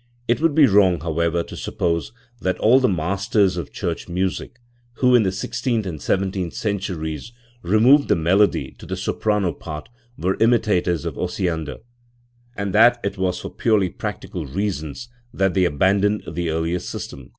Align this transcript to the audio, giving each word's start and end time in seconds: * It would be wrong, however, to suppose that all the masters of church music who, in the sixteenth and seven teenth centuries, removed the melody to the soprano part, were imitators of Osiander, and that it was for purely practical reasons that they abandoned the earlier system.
* 0.00 0.10
It 0.26 0.40
would 0.40 0.52
be 0.52 0.66
wrong, 0.66 0.98
however, 0.98 1.44
to 1.44 1.56
suppose 1.56 2.10
that 2.40 2.58
all 2.58 2.80
the 2.80 2.88
masters 2.88 3.56
of 3.56 3.70
church 3.72 4.08
music 4.08 4.58
who, 4.94 5.14
in 5.14 5.22
the 5.22 5.30
sixteenth 5.30 5.86
and 5.86 6.02
seven 6.02 6.32
teenth 6.32 6.54
centuries, 6.54 7.32
removed 7.62 8.08
the 8.08 8.16
melody 8.16 8.72
to 8.78 8.84
the 8.84 8.96
soprano 8.96 9.52
part, 9.52 9.88
were 10.18 10.36
imitators 10.40 11.04
of 11.04 11.16
Osiander, 11.16 11.76
and 12.56 12.74
that 12.74 12.98
it 13.04 13.16
was 13.16 13.38
for 13.38 13.48
purely 13.54 13.90
practical 13.90 14.44
reasons 14.44 15.08
that 15.32 15.54
they 15.54 15.62
abandoned 15.66 16.24
the 16.28 16.50
earlier 16.50 16.80
system. 16.80 17.30